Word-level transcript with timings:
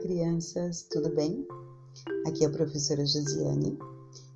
crianças, 0.00 0.86
tudo 0.90 1.14
bem? 1.14 1.46
Aqui 2.26 2.44
é 2.44 2.46
a 2.46 2.50
professora 2.50 3.04
Josiane 3.04 3.78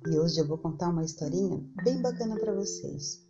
e 0.07 0.19
hoje 0.19 0.39
eu 0.39 0.47
vou 0.47 0.59
contar 0.59 0.89
uma 0.89 1.03
historinha 1.03 1.59
bem 1.83 2.01
bacana 2.03 2.37
para 2.39 2.53
vocês. 2.53 3.25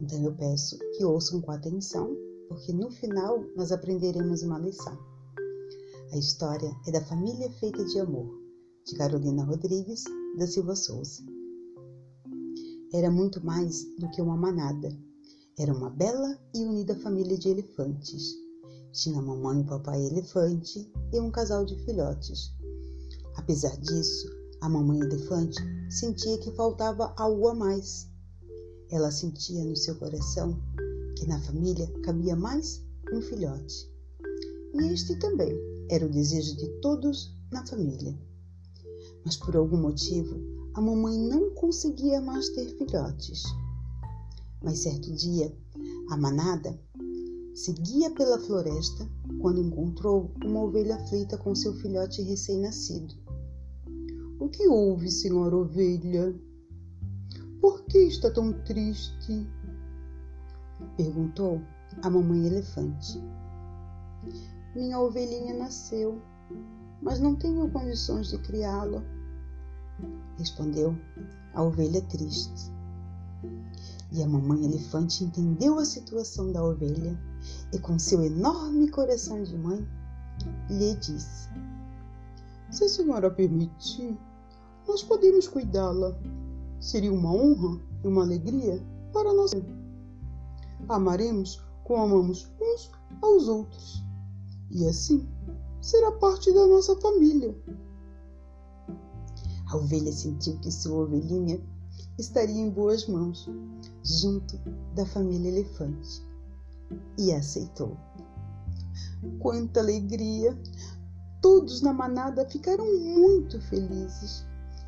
Então 0.00 0.22
eu 0.24 0.32
peço 0.36 0.78
que 0.96 1.04
ouçam 1.04 1.40
com 1.40 1.50
atenção, 1.50 2.16
porque 2.48 2.72
no 2.72 2.90
final 2.92 3.44
nós 3.56 3.72
aprenderemos 3.72 4.42
uma 4.42 4.60
lição. 4.60 4.96
A 6.12 6.16
história 6.16 6.70
é 6.86 6.92
da 6.92 7.04
Família 7.04 7.50
Feita 7.58 7.84
de 7.84 7.98
Amor, 7.98 8.32
de 8.86 8.94
Carolina 8.96 9.44
Rodrigues 9.44 10.04
da 10.38 10.46
Silva 10.46 10.76
Souza. 10.76 11.22
Era 12.92 13.10
muito 13.10 13.44
mais 13.44 13.84
do 13.98 14.08
que 14.12 14.22
uma 14.22 14.36
manada. 14.36 14.96
Era 15.58 15.74
uma 15.74 15.90
bela 15.90 16.38
e 16.54 16.64
unida 16.64 16.94
família 16.94 17.36
de 17.36 17.48
elefantes 17.48 18.43
tinha 18.94 19.20
mamãe 19.20 19.60
e 19.60 19.64
papai 19.64 20.06
elefante 20.06 20.88
e 21.12 21.18
um 21.18 21.28
casal 21.28 21.64
de 21.64 21.74
filhotes. 21.84 22.52
Apesar 23.34 23.76
disso, 23.78 24.30
a 24.60 24.68
mamãe 24.68 25.00
elefante 25.00 25.60
sentia 25.90 26.38
que 26.38 26.52
faltava 26.52 27.12
algo 27.16 27.48
a 27.48 27.54
mais. 27.54 28.08
Ela 28.88 29.10
sentia 29.10 29.64
no 29.64 29.74
seu 29.74 29.96
coração 29.96 30.62
que 31.18 31.26
na 31.26 31.40
família 31.40 31.90
cabia 32.04 32.36
mais 32.36 32.84
um 33.12 33.20
filhote. 33.20 33.92
E 34.74 34.92
este 34.92 35.18
também 35.18 35.52
era 35.90 36.06
o 36.06 36.10
desejo 36.10 36.56
de 36.56 36.68
todos 36.80 37.34
na 37.50 37.66
família. 37.66 38.16
Mas 39.24 39.36
por 39.36 39.56
algum 39.56 39.76
motivo, 39.76 40.36
a 40.74 40.80
mamãe 40.80 41.18
não 41.18 41.50
conseguia 41.54 42.20
mais 42.20 42.48
ter 42.50 42.66
filhotes. 42.78 43.42
Mas 44.62 44.78
certo 44.78 45.12
dia, 45.12 45.52
a 46.10 46.16
manada 46.16 46.78
Seguia 47.54 48.10
pela 48.10 48.36
floresta 48.36 49.08
quando 49.40 49.60
encontrou 49.60 50.28
uma 50.44 50.62
ovelha 50.62 50.96
aflita 50.96 51.38
com 51.38 51.54
seu 51.54 51.72
filhote 51.74 52.20
recém-nascido. 52.20 53.14
O 54.40 54.48
que 54.48 54.66
houve, 54.66 55.08
senhora 55.08 55.56
ovelha? 55.56 56.34
Por 57.60 57.84
que 57.84 57.98
está 57.98 58.28
tão 58.28 58.52
triste? 58.64 59.46
perguntou 60.96 61.62
a 62.02 62.10
mamãe 62.10 62.44
elefante. 62.44 63.22
Minha 64.74 64.98
ovelhinha 64.98 65.54
nasceu, 65.54 66.20
mas 67.00 67.20
não 67.20 67.36
tenho 67.36 67.70
condições 67.70 68.30
de 68.30 68.38
criá-la, 68.38 69.00
respondeu 70.38 70.98
a 71.52 71.62
ovelha 71.62 72.02
triste. 72.02 72.72
E 74.10 74.24
a 74.24 74.26
mamãe 74.26 74.64
elefante 74.64 75.22
entendeu 75.22 75.78
a 75.78 75.84
situação 75.84 76.50
da 76.50 76.60
ovelha 76.60 77.16
e 77.72 77.78
com 77.78 77.98
seu 77.98 78.22
enorme 78.22 78.88
coração 78.88 79.42
de 79.42 79.56
mãe, 79.56 79.86
lhe 80.70 80.94
disse: 80.96 81.48
Se 82.70 82.84
a 82.84 82.88
senhora 82.88 83.30
permitir, 83.30 84.18
nós 84.86 85.02
podemos 85.02 85.48
cuidá-la. 85.48 86.16
Seria 86.80 87.12
uma 87.12 87.32
honra 87.32 87.80
e 88.02 88.08
uma 88.08 88.22
alegria 88.22 88.82
para 89.12 89.32
nós. 89.32 89.52
Amaremos 90.88 91.62
como 91.84 92.02
amamos 92.02 92.50
uns 92.60 92.90
aos 93.22 93.48
outros, 93.48 94.04
e 94.70 94.86
assim 94.86 95.26
será 95.80 96.12
parte 96.12 96.52
da 96.52 96.66
nossa 96.66 96.94
família. 96.96 97.56
A 99.70 99.76
ovelha 99.76 100.12
sentiu 100.12 100.58
que 100.58 100.70
sua 100.70 101.04
ovelhinha 101.04 101.60
estaria 102.18 102.60
em 102.60 102.70
boas 102.70 103.06
mãos, 103.08 103.48
junto 104.02 104.58
da 104.94 105.06
família 105.06 105.48
elefante 105.48 106.22
e 107.18 107.32
aceitou. 107.32 107.96
Quanta 109.38 109.80
alegria! 109.80 110.56
Todos 111.40 111.82
na 111.82 111.92
manada 111.92 112.48
ficaram 112.48 112.86
muito 112.86 113.60
felizes 113.60 114.46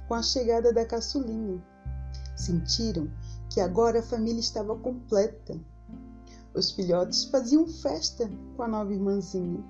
com 0.09 0.15
a 0.15 0.23
chegada 0.23 0.73
da 0.73 0.87
caçulinha. 0.87 1.63
Sentiram 2.35 3.11
que 3.51 3.61
agora 3.61 4.01
a 4.01 4.03
família 4.03 4.41
estava 4.41 4.75
completa. 4.77 5.59
Os 6.55 6.71
filhotes 6.71 7.25
faziam 7.25 7.67
festa 7.67 8.31
com 8.57 8.63
a 8.63 8.69
nova 8.69 8.93
irmãzinha. 8.93 9.63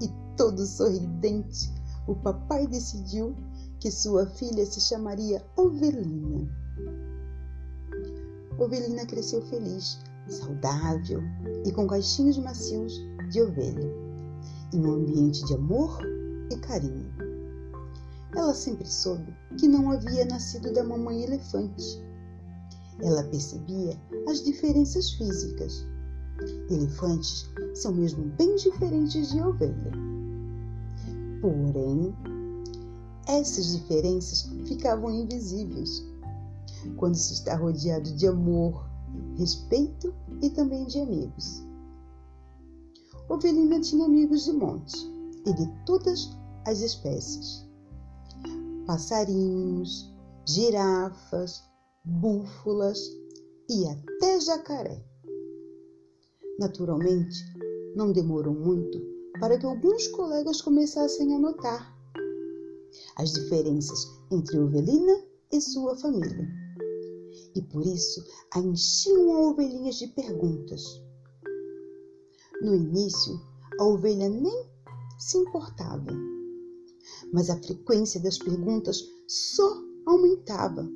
E 0.00 0.08
todo 0.36 0.66
sorridente, 0.66 1.72
o 2.08 2.14
papai 2.14 2.66
decidiu 2.66 3.34
que 3.78 3.90
sua 3.90 4.26
filha 4.26 4.66
se 4.66 4.80
chamaria 4.80 5.44
Ovelina. 5.56 6.48
Ovelina 8.58 9.06
cresceu 9.06 9.42
feliz 9.42 9.98
saudável 10.28 11.22
e 11.64 11.72
com 11.72 11.86
caixinhos 11.86 12.38
macios 12.38 12.92
de 13.30 13.42
ovelha, 13.42 13.90
em 14.72 14.84
um 14.84 14.94
ambiente 14.94 15.44
de 15.46 15.54
amor 15.54 15.98
e 16.50 16.56
carinho. 16.56 17.12
Ela 18.36 18.52
sempre 18.52 18.86
soube 18.86 19.32
que 19.58 19.68
não 19.68 19.92
havia 19.92 20.24
nascido 20.24 20.72
da 20.72 20.82
mamãe 20.82 21.22
elefante. 21.22 22.02
Ela 23.00 23.22
percebia 23.24 23.96
as 24.28 24.42
diferenças 24.42 25.12
físicas. 25.12 25.86
Elefantes 26.68 27.48
são 27.74 27.92
mesmo 27.92 28.24
bem 28.36 28.56
diferentes 28.56 29.30
de 29.30 29.40
ovelha. 29.40 29.92
Porém, 31.40 32.14
essas 33.26 33.72
diferenças 33.72 34.50
ficavam 34.66 35.10
invisíveis 35.10 36.04
quando 36.96 37.14
se 37.14 37.34
está 37.34 37.56
rodeado 37.56 38.12
de 38.14 38.26
amor, 38.26 38.83
respeito 39.36 40.14
e 40.42 40.50
também 40.50 40.86
de 40.86 41.00
amigos. 41.00 41.64
Ovelina 43.28 43.80
tinha 43.80 44.04
amigos 44.04 44.44
de 44.44 44.52
monte 44.52 44.96
e 45.46 45.52
de 45.52 45.84
todas 45.86 46.30
as 46.66 46.80
espécies: 46.80 47.66
passarinhos, 48.86 50.12
girafas, 50.46 51.62
búfalas 52.04 52.98
e 53.68 53.86
até 53.88 54.40
jacaré. 54.40 55.04
Naturalmente, 56.58 57.38
não 57.96 58.12
demorou 58.12 58.54
muito 58.54 59.00
para 59.40 59.58
que 59.58 59.66
alguns 59.66 60.06
colegas 60.08 60.60
começassem 60.60 61.34
a 61.34 61.38
notar 61.38 61.94
as 63.16 63.32
diferenças 63.32 64.06
entre 64.30 64.58
Ovelina 64.58 65.24
e 65.50 65.60
sua 65.60 65.96
família 65.96 66.63
e 67.54 67.62
por 67.62 67.86
isso 67.86 68.24
a 68.52 68.58
enchiam 68.58 69.32
a 69.32 69.40
ovelhinha 69.50 69.92
de 69.92 70.08
perguntas. 70.08 70.82
No 72.60 72.74
início, 72.74 73.40
a 73.78 73.84
ovelha 73.84 74.28
nem 74.28 74.66
se 75.18 75.38
importava, 75.38 76.12
mas 77.32 77.50
a 77.50 77.60
frequência 77.60 78.20
das 78.20 78.38
perguntas 78.38 79.04
só 79.28 79.82
aumentava 80.06 80.88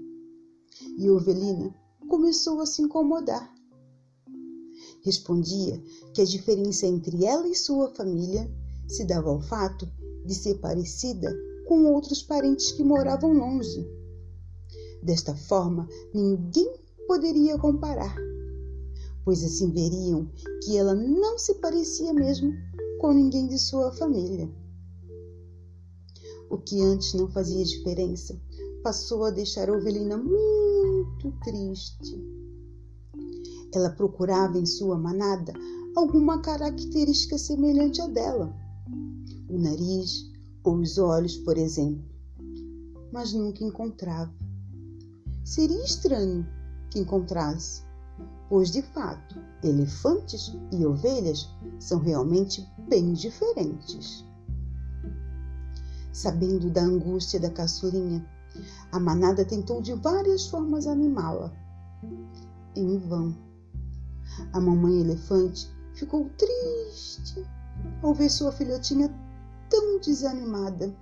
e 0.97 1.09
a 1.09 1.13
ovelina 1.13 1.75
começou 2.09 2.61
a 2.61 2.67
se 2.67 2.83
incomodar. 2.83 3.53
Respondia 5.03 5.83
que 6.13 6.21
a 6.21 6.25
diferença 6.25 6.87
entre 6.87 7.25
ela 7.25 7.49
e 7.49 7.55
sua 7.55 7.95
família 7.95 8.51
se 8.89 9.05
dava 9.05 9.31
ao 9.31 9.41
fato 9.41 9.87
de 10.25 10.35
ser 10.35 10.59
parecida 10.59 11.35
com 11.67 11.85
outros 11.93 12.23
parentes 12.23 12.73
que 12.73 12.83
moravam 12.83 13.33
longe 13.33 13.98
Desta 15.03 15.35
forma, 15.35 15.89
ninguém 16.13 16.73
poderia 17.07 17.57
comparar, 17.59 18.15
pois 19.25 19.43
assim 19.45 19.71
veriam 19.71 20.29
que 20.65 20.77
ela 20.77 20.95
não 20.95 21.39
se 21.39 21.55
parecia 21.55 22.13
mesmo 22.13 22.53
com 23.01 23.13
ninguém 23.13 23.47
de 23.47 23.59
sua 23.59 23.93
família. 23.93 24.51
O 26.51 26.59
que 26.59 26.83
antes 26.83 27.15
não 27.15 27.31
fazia 27.31 27.65
diferença 27.65 28.41
passou 28.83 29.25
a 29.25 29.31
deixar 29.31 29.71
ovelina 29.71 30.17
muito 30.17 31.31
triste. 31.45 32.17
Ela 33.75 33.91
procurava 33.91 34.59
em 34.59 34.67
sua 34.67 34.97
manada 34.97 35.53
alguma 35.95 36.41
característica 36.41 37.37
semelhante 37.37 38.01
à 38.01 38.07
dela, 38.07 38.55
o 39.49 39.59
nariz 39.59 40.31
ou 40.65 40.77
os 40.77 40.99
olhos, 40.99 41.37
por 41.37 41.59
exemplo, 41.59 42.05
mas 43.13 43.33
nunca 43.33 43.65
encontrava. 43.65 44.48
Seria 45.49 45.83
estranho 45.83 46.47
que 46.91 46.99
encontrasse, 46.99 47.83
pois 48.51 48.71
de 48.71 48.83
fato, 48.83 49.43
elefantes 49.63 50.55
e 50.71 50.85
ovelhas 50.85 51.49
são 51.81 52.01
realmente 52.01 52.69
bem 52.87 53.15
diferentes. 53.15 54.27
Sabendo 56.13 56.69
da 56.69 56.83
angústia 56.83 57.41
da 57.41 57.49
caçulinha, 57.49 58.23
a 58.93 59.01
manada 59.01 59.43
tentou 59.43 59.81
de 59.81 59.95
várias 59.95 60.47
formas 60.47 60.87
animá-la. 60.87 61.51
Em 62.77 62.99
vão. 62.99 63.35
A 64.53 64.61
mamãe 64.61 65.01
elefante 65.01 65.67
ficou 65.95 66.29
triste 66.37 67.43
ao 68.03 68.13
ver 68.13 68.29
sua 68.29 68.53
filhotinha 68.53 69.09
tão 69.71 69.99
desanimada 69.99 70.95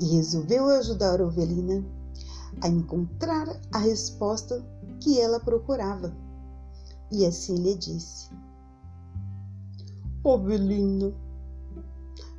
e 0.00 0.16
resolveu 0.16 0.66
ajudar 0.66 1.20
a 1.20 1.24
ovelina 1.24 1.99
a 2.60 2.68
encontrar 2.68 3.60
a 3.72 3.78
resposta 3.78 4.64
que 5.00 5.20
ela 5.20 5.40
procurava. 5.40 6.14
E 7.10 7.24
assim 7.26 7.56
lhe 7.56 7.74
disse: 7.74 8.30
Ovelina, 10.22 11.12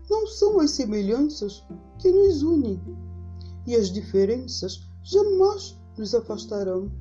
não 0.10 0.28
são 0.28 0.60
as 0.60 0.72
semelhanças 0.72 1.64
que 2.00 2.12
nos 2.12 2.44
unem, 2.44 2.80
e 3.66 3.76
as 3.76 3.90
diferenças 3.90 4.88
jamais 5.04 5.78
nos 5.98 6.14
afastarão. 6.14 6.92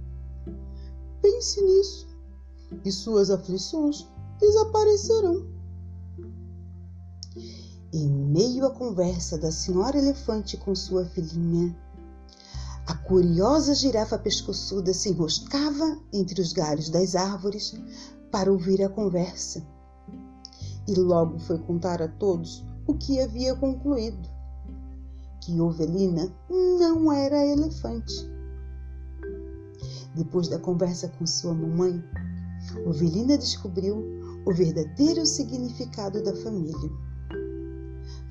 Pense 1.20 1.62
nisso, 1.62 2.08
e 2.84 2.90
suas 2.90 3.30
aflições 3.30 4.06
desaparecerão. 4.38 5.46
Em 7.92 8.08
meio 8.08 8.66
à 8.66 8.70
conversa 8.70 9.36
da 9.36 9.50
senhora 9.50 9.98
elefante 9.98 10.56
com 10.56 10.74
sua 10.74 11.04
filhinha, 11.04 11.76
a 12.90 12.94
curiosa 12.96 13.72
girafa 13.72 14.18
pescoçuda 14.18 14.92
se 14.92 15.10
enroscava 15.10 15.96
entre 16.12 16.40
os 16.40 16.52
galhos 16.52 16.90
das 16.90 17.14
árvores 17.14 17.72
para 18.32 18.50
ouvir 18.50 18.82
a 18.82 18.88
conversa. 18.88 19.64
E 20.88 20.94
logo 20.96 21.38
foi 21.38 21.56
contar 21.60 22.02
a 22.02 22.08
todos 22.08 22.64
o 22.88 22.94
que 22.94 23.20
havia 23.20 23.54
concluído: 23.54 24.28
que 25.40 25.60
Ovelina 25.60 26.34
não 26.50 27.12
era 27.12 27.46
elefante. 27.46 28.28
Depois 30.16 30.48
da 30.48 30.58
conversa 30.58 31.06
com 31.16 31.24
sua 31.24 31.54
mamãe, 31.54 32.02
Ovelina 32.84 33.38
descobriu 33.38 34.04
o 34.44 34.52
verdadeiro 34.52 35.24
significado 35.24 36.24
da 36.24 36.34
família. 36.34 36.90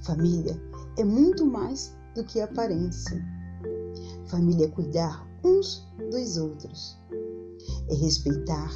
Família 0.03 0.61
é 0.97 1.03
muito 1.05 1.45
mais 1.45 1.95
do 2.13 2.25
que 2.25 2.41
aparência. 2.41 3.38
Família 4.29 4.65
é 4.67 4.69
cuidar 4.69 5.27
uns 5.43 5.83
dos 6.11 6.37
outros, 6.37 6.95
é 7.89 7.95
respeitar 7.95 8.69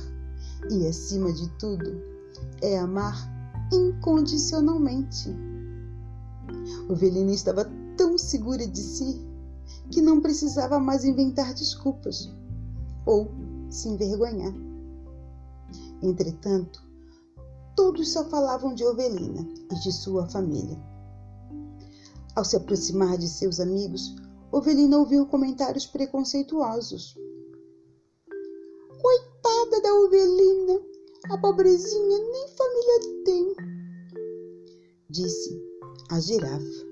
e, 0.72 0.88
acima 0.88 1.32
de 1.32 1.48
tudo, 1.60 2.02
é 2.60 2.80
amar 2.80 3.16
incondicionalmente. 3.72 5.30
Ovelina 6.90 7.32
estava 7.32 7.70
tão 7.96 8.18
segura 8.18 8.66
de 8.66 8.80
si 8.80 9.22
que 9.92 10.02
não 10.02 10.22
precisava 10.22 10.80
mais 10.80 11.06
inventar 11.06 11.54
desculpas 11.54 12.34
ou 13.06 13.32
se 13.70 13.90
envergonhar. 13.90 14.54
Entretanto, 16.02 16.84
todos 17.76 18.12
só 18.12 18.26
falavam 18.26 18.74
de 18.74 18.84
Ovelina 18.84 19.48
e 19.72 19.76
de 19.76 19.92
sua 19.92 20.26
família. 20.26 20.82
Ao 22.36 22.44
se 22.44 22.56
aproximar 22.56 23.20
de 23.20 23.28
seus 23.28 23.60
amigos, 23.60 24.16
Ovelina 24.54 25.00
ouviu 25.00 25.26
comentários 25.26 25.88
preconceituosos. 25.88 27.16
Coitada 29.02 29.82
da 29.82 29.96
Ovelina, 29.96 30.80
a 31.32 31.38
pobrezinha 31.40 32.20
nem 32.20 32.48
família 32.50 33.24
tem, 33.26 33.56
disse 35.10 35.60
a 36.12 36.20
girafa. 36.20 36.86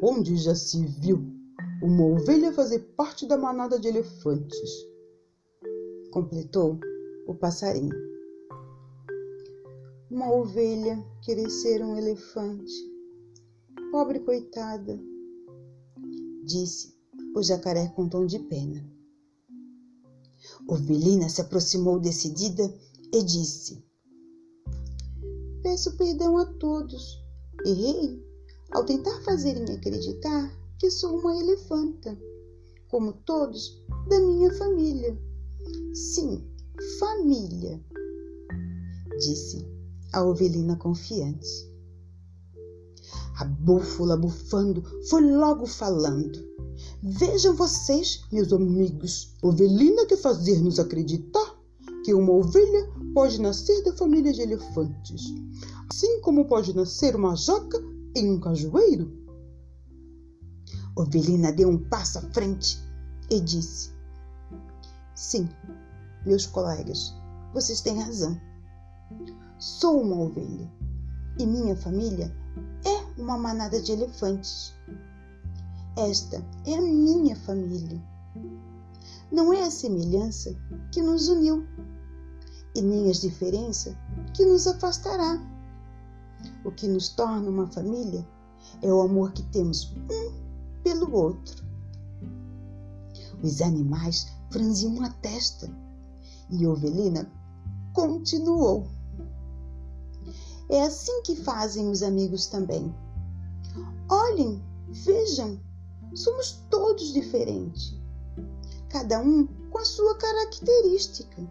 Onde 0.00 0.36
já 0.36 0.54
se 0.54 0.86
viu 0.86 1.18
uma 1.82 2.04
ovelha 2.04 2.52
fazer 2.52 2.78
parte 2.96 3.26
da 3.26 3.36
manada 3.36 3.76
de 3.76 3.88
elefantes? 3.88 4.70
Completou 6.12 6.78
o 7.26 7.34
passarinho. 7.34 7.90
Uma 10.08 10.32
ovelha 10.32 11.04
querer 11.22 11.50
ser 11.50 11.82
um 11.82 11.96
elefante. 11.96 12.72
Pobre 13.90 14.20
coitada, 14.20 14.96
disse 16.46 16.94
o 17.34 17.42
jacaré 17.42 17.88
com 17.88 18.08
tom 18.08 18.24
de 18.24 18.38
pena. 18.38 18.88
Ovelina 20.68 21.28
se 21.28 21.40
aproximou 21.40 21.98
decidida 21.98 22.62
e 23.12 23.22
disse: 23.22 23.84
Peço 25.62 25.96
perdão 25.96 26.38
a 26.38 26.46
todos. 26.46 27.22
Errei 27.64 28.24
ao 28.70 28.84
tentar 28.84 29.20
fazerem 29.22 29.64
acreditar 29.74 30.56
que 30.78 30.90
sou 30.90 31.18
uma 31.18 31.36
elefanta, 31.36 32.16
como 32.88 33.12
todos 33.12 33.82
da 34.08 34.20
minha 34.20 34.52
família. 34.54 35.18
Sim, 35.94 36.46
família, 36.98 37.82
disse 39.18 39.66
a 40.12 40.24
ovelina 40.24 40.76
confiante. 40.76 41.75
A 43.36 43.44
búfala 43.44 44.16
bufando 44.16 44.82
foi 45.08 45.20
logo 45.20 45.66
falando. 45.66 46.38
Vejam 47.02 47.54
vocês, 47.54 48.24
meus 48.32 48.50
amigos, 48.52 49.34
ovelina 49.42 50.06
quer 50.06 50.16
fazer-nos 50.16 50.78
acreditar 50.78 51.54
que 52.02 52.14
uma 52.14 52.32
ovelha 52.32 52.90
pode 53.14 53.40
nascer 53.40 53.82
da 53.84 53.92
família 53.92 54.32
de 54.32 54.40
elefantes, 54.40 55.34
assim 55.90 56.20
como 56.20 56.46
pode 56.46 56.74
nascer 56.74 57.14
uma 57.14 57.36
jaca 57.36 57.78
em 58.14 58.30
um 58.30 58.40
cajueiro. 58.40 59.12
Ovelina 60.96 61.52
deu 61.52 61.68
um 61.68 61.78
passo 61.78 62.18
à 62.18 62.22
frente 62.32 62.78
e 63.30 63.38
disse: 63.38 63.90
Sim, 65.14 65.46
meus 66.24 66.46
colegas, 66.46 67.12
vocês 67.52 67.82
têm 67.82 68.00
razão. 68.00 68.40
Sou 69.58 70.00
uma 70.00 70.16
ovelha 70.16 70.72
e 71.38 71.44
minha 71.44 71.76
família 71.76 72.34
é 72.84 73.05
uma 73.16 73.38
manada 73.38 73.80
de 73.80 73.92
elefantes. 73.92 74.74
Esta 75.96 76.44
é 76.66 76.74
a 76.74 76.82
minha 76.82 77.34
família. 77.36 78.00
Não 79.32 79.52
é 79.52 79.62
a 79.62 79.70
semelhança 79.70 80.54
que 80.92 81.02
nos 81.02 81.28
uniu 81.28 81.66
e 82.74 82.82
nem 82.82 83.10
as 83.10 83.20
diferenças 83.20 83.96
que 84.34 84.44
nos 84.44 84.66
afastará. 84.66 85.40
O 86.64 86.70
que 86.70 86.86
nos 86.86 87.08
torna 87.08 87.48
uma 87.48 87.66
família 87.66 88.26
é 88.82 88.92
o 88.92 89.00
amor 89.00 89.32
que 89.32 89.42
temos 89.44 89.94
um 90.10 90.82
pelo 90.82 91.12
outro. 91.14 91.64
Os 93.42 93.60
animais 93.60 94.28
franziam 94.50 95.02
a 95.02 95.10
testa 95.10 95.70
e 96.50 96.66
Ovelina 96.66 97.30
continuou. 97.92 98.86
É 100.68 100.82
assim 100.82 101.22
que 101.22 101.36
fazem 101.36 101.88
os 101.88 102.02
amigos 102.02 102.46
também. 102.46 102.94
Olhem, 104.08 104.62
vejam, 104.88 105.60
somos 106.14 106.64
todos 106.70 107.12
diferentes, 107.12 107.94
cada 108.88 109.20
um 109.20 109.46
com 109.70 109.78
a 109.78 109.84
sua 109.84 110.16
característica. 110.16 111.42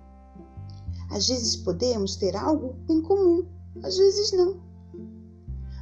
Às 1.11 1.27
vezes 1.27 1.55
podemos 1.57 2.15
ter 2.15 2.35
algo 2.35 2.75
em 2.89 3.01
comum, 3.01 3.47
às 3.83 3.97
vezes 3.97 4.31
não. 4.31 4.59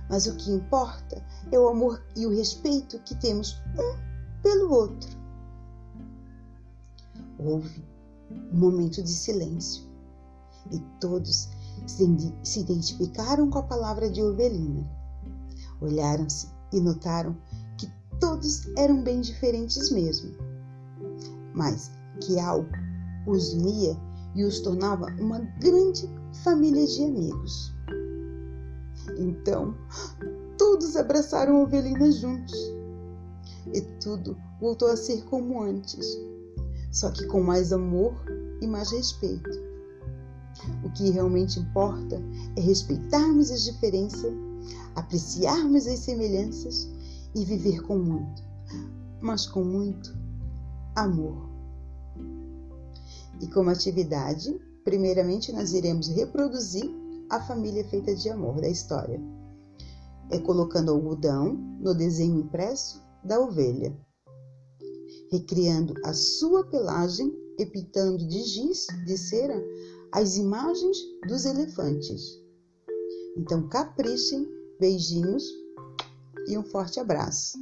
Mas 0.09 0.27
o 0.27 0.35
que 0.35 0.51
importa 0.51 1.25
é 1.51 1.57
o 1.57 1.67
amor 1.67 2.03
e 2.15 2.25
o 2.25 2.35
respeito 2.35 2.99
que 2.99 3.15
temos 3.15 3.55
um 3.77 4.41
pelo 4.41 4.71
outro. 4.71 5.17
Houve 7.39 7.83
um 8.31 8.59
momento 8.59 9.01
de 9.01 9.09
silêncio 9.09 9.83
e 10.71 10.79
todos 10.99 11.49
se 11.87 12.59
identificaram 12.59 13.49
com 13.49 13.59
a 13.59 13.63
palavra 13.63 14.09
de 14.09 14.21
Ovelina. 14.21 15.02
Olharam-se 15.83 16.47
e 16.71 16.79
notaram 16.79 17.35
que 17.77 17.91
todos 18.19 18.65
eram 18.77 19.03
bem 19.03 19.21
diferentes 19.21 19.91
mesmo, 19.91 20.31
mas 21.53 21.91
que 22.21 22.39
algo 22.39 22.69
os 23.27 23.53
unia 23.53 23.95
e 24.35 24.43
os 24.43 24.59
tornava 24.61 25.05
uma 25.19 25.39
grande 25.59 26.09
família 26.43 26.87
de 26.87 27.03
amigos. 27.03 27.73
Então, 29.17 29.75
todos 30.57 30.95
abraçaram 30.95 31.57
a 31.57 32.11
juntos 32.11 32.55
e 33.73 33.81
tudo 34.01 34.37
voltou 34.59 34.89
a 34.89 34.95
ser 34.95 35.23
como 35.25 35.61
antes, 35.61 36.17
só 36.91 37.11
que 37.11 37.25
com 37.27 37.41
mais 37.41 37.73
amor 37.73 38.13
e 38.61 38.67
mais 38.67 38.91
respeito. 38.91 39.49
O 40.83 40.89
que 40.91 41.09
realmente 41.09 41.59
importa 41.59 42.21
é 42.55 42.61
respeitarmos 42.61 43.51
as 43.51 43.63
diferenças, 43.63 44.31
apreciarmos 44.95 45.87
as 45.87 45.99
semelhanças 45.99 46.89
e 47.35 47.43
viver 47.43 47.81
com 47.81 47.97
muito, 47.97 48.43
mas 49.21 49.45
com 49.45 49.63
muito 49.63 50.15
amor. 50.95 51.49
E 53.41 53.47
como 53.47 53.69
atividade, 53.69 54.59
primeiramente 54.83 55.51
nós 55.51 55.73
iremos 55.73 56.07
reproduzir 56.07 56.89
a 57.29 57.39
família 57.41 57.83
feita 57.89 58.15
de 58.15 58.29
amor 58.29 58.61
da 58.61 58.69
história. 58.69 59.19
É 60.29 60.39
colocando 60.39 60.91
algodão 60.91 61.53
no 61.79 61.93
desenho 61.93 62.39
impresso 62.39 63.01
da 63.23 63.39
ovelha, 63.39 63.95
recriando 65.31 65.93
a 66.05 66.13
sua 66.13 66.65
pelagem 66.65 67.33
e 67.57 67.65
pintando 67.65 68.25
de 68.27 68.43
giz 68.43 68.87
de 69.05 69.17
cera 69.17 69.61
as 70.11 70.37
imagens 70.37 70.97
dos 71.27 71.45
elefantes. 71.45 72.39
Então 73.35 73.67
caprichem, 73.67 74.47
beijinhos 74.83 75.45
e 76.45 76.57
um 76.57 76.63
forte 76.63 76.99
abraço. 76.99 77.57